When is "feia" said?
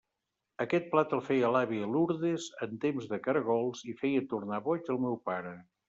1.27-1.51, 4.03-4.27